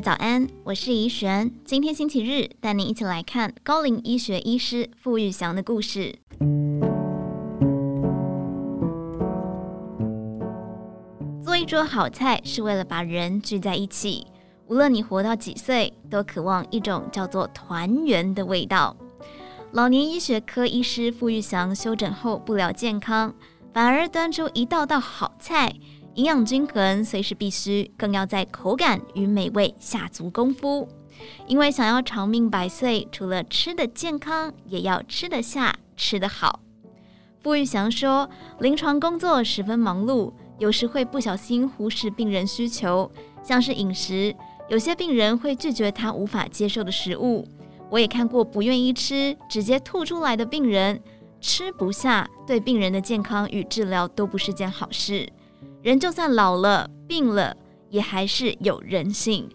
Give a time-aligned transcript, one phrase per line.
[0.00, 1.50] 早安，我是怡璇。
[1.64, 6.20] 今天星期日，带您一起来看高龄医学医师傅玉祥的故事。
[11.42, 14.28] 做一桌好菜是为了把人聚在一起，
[14.68, 18.96] 无论你活到几岁，都渴望一种叫做团圆的味道。
[19.72, 23.34] 老年医学科医师傅玉祥休诊后不聊健康，
[23.72, 25.74] 反而端出一道道好菜。
[26.18, 30.88] 营养均衡虽是必须，更要在口感与美味下足功夫。
[31.46, 36.58] 因为想要长命百岁，除了吃得健康，也要吃得下、吃得好。
[37.40, 38.28] 傅玉祥说，
[38.58, 43.08] 临床工作十分忙碌，有时会不小心忽视病人需求，
[43.40, 44.34] 像是饮食，
[44.68, 47.46] 有些病人会拒绝他无法接受的食物。
[47.90, 51.00] 我也看过不愿意吃，直接吐出来的病人，
[51.40, 55.28] 吃不下，对病人的健康与治疗都不是件好事。
[55.82, 57.56] 人就算老了、病了，
[57.88, 59.48] 也还是有人性，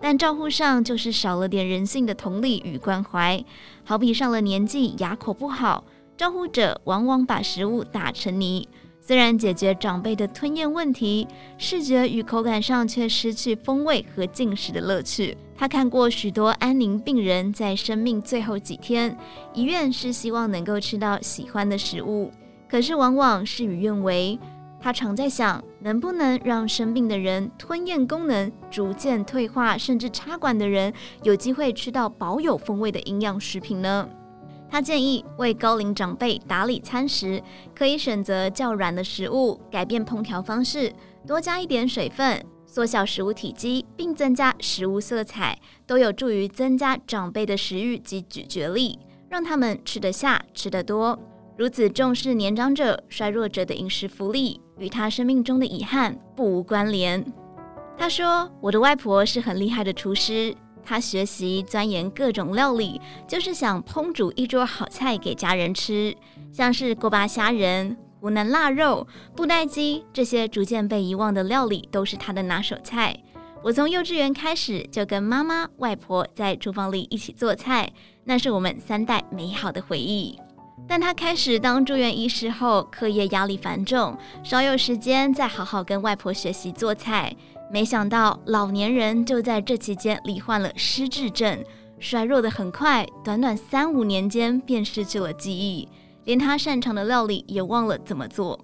[0.00, 3.42] 但照护上就是少了点人性的同理与关怀。
[3.82, 5.84] 好比上了年纪，牙口不好，
[6.16, 8.68] 照护者往往把食物打成泥。
[9.02, 15.36] 虽然解决长辈的吞咽问题，视觉与口感上却失去风味和进食的乐趣。
[15.56, 19.16] 他看过许多安宁病人在生命最后几天，
[19.54, 22.30] 遗愿是希望能够吃到喜欢的食物，
[22.68, 24.38] 可是往往事与愿违。
[24.78, 34.08] 他常在想，能不能让生病的人吞咽功能逐渐退化，甚至插管的人有机会吃到保有风味的营养食品呢？
[34.70, 37.42] 他建议为高龄长辈打理餐食，
[37.74, 40.92] 可以选择较软的食物，改变烹调方式，
[41.26, 48.96] 多加一点水分，缩小食物体积，并增加食物色彩，都有助于增加长辈的食欲及咀嚼力，
[49.28, 51.18] 让他们吃得下、吃得多。
[51.56, 57.24] 如此重视年长者、衰弱者的饮食福利，与他生命中的遗憾不无关联。
[57.96, 66.16] 他说：“我的外婆是很厉害的厨师，她学习钻研各种料理，就是想烹煮一桌好菜给家人吃，
[66.50, 69.06] 像是锅巴虾仁、湖南腊肉、
[69.36, 73.14] 布袋鸡这些逐渐被遗忘的料理，都是她的拿手菜。
[73.62, 77.92] 我从幼稚园开始就跟妈妈、外婆在厨房里一起做菜，
[78.24, 80.38] 那是我们三代美好的回忆。”
[80.88, 87.34] 但他开始当住院医师后，课业压力繁重，少有时间再好好跟外婆学习做菜。
[87.72, 91.64] 没想到老年人就在这期间罹患了失智症，
[92.00, 95.88] 衰弱得很快，短短三五年间便失去了记忆，
[96.24, 98.58] 连他擅长的料理也忘了怎么做。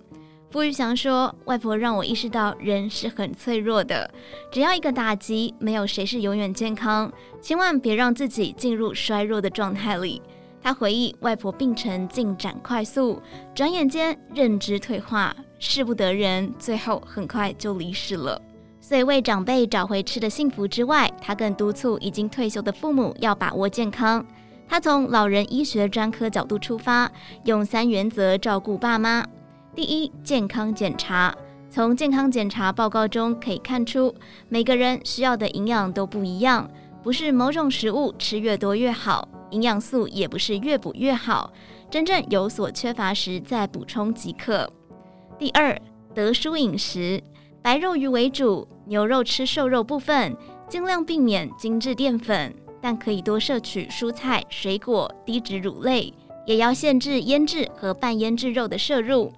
[0.51, 4.11] 傅玉祥说：“外婆让我意识到人是很脆弱的，
[4.51, 10.21] 只要一个打击，没有谁是永远健康，千万别让自己进入衰弱的状态里。”
[10.67, 13.23] 他回忆，外婆病程进展快速，
[13.55, 18.43] 转眼间认知退化，事不得人，最后很快就离世了。
[18.81, 24.27] 所以为长辈找回吃的幸福之外，他更督促已经退休的父母要把握健康。
[24.69, 27.09] 他从老人医学专科角度出发，
[27.45, 29.25] 用三原则照顾爸妈：
[29.73, 31.33] 第一，健康检查。
[31.71, 34.13] 从健康检查报告中可以看出，
[34.49, 36.69] 每个人需要的营养都不一样，
[37.05, 39.29] 不是某种食物吃越多越好。
[39.51, 41.53] 营养素也不是越补越好，
[41.91, 44.71] 真正有所缺乏时再补充即可。
[45.39, 45.81] 第二，
[46.15, 47.23] 得蔬饮食，
[47.63, 50.37] 白肉鱼为主，牛肉吃瘦肉部分，
[50.69, 56.13] 尽量避免精致淀粉，但可以多摄取蔬菜、水果、低脂乳类，
[56.47, 59.33] 也要限制腌制和半腌制肉的摄入。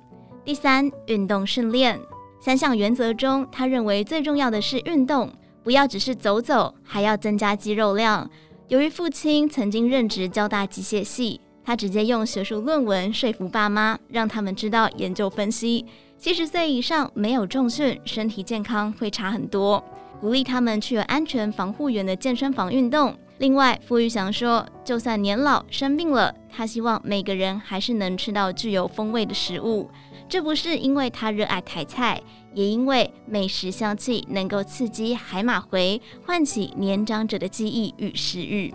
[0.45, 2.01] 第三，运动训练，
[2.41, 5.31] 三项原则中，他认为最重要的是运动，
[5.63, 8.31] 不要只是走走，还要增加肌肉量。
[8.69, 15.87] 由于父亲曾经任职交大机械系，他直接用学术论文说服爸妈，让他们知道研究分析，
[16.19, 19.83] 七十岁以上没有重训，身体健康会差很多，
[20.21, 23.17] 鼓励他们去有安全防护员的健身房运动。
[23.39, 29.89] 另外，傅玉祥说，就算年老生病了，他希望每个人还是能吃到具有风味的食物。
[30.29, 32.21] 这不是因为他热爱台菜，
[32.53, 38.75] 也因为美食香气能够刺激海马回，唤起年长者的记忆与食欲。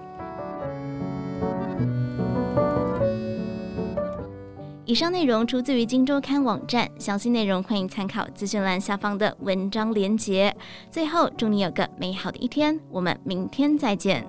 [4.86, 10.54] 以上内容出自于《金周刊》网站，详细内容欢迎参考资讯栏下方的文章连结。
[10.92, 14.28] 最后，祝你有个美好的一天，我们明天再见。